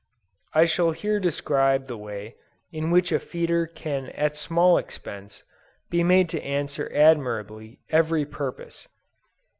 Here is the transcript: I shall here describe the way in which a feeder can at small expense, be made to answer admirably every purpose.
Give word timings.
I 0.55 0.65
shall 0.65 0.93
here 0.93 1.19
describe 1.19 1.85
the 1.85 1.95
way 1.95 2.35
in 2.71 2.89
which 2.89 3.11
a 3.11 3.19
feeder 3.19 3.67
can 3.67 4.07
at 4.17 4.35
small 4.35 4.79
expense, 4.79 5.43
be 5.91 6.03
made 6.03 6.27
to 6.29 6.41
answer 6.41 6.89
admirably 6.91 7.81
every 7.91 8.25
purpose. 8.25 8.87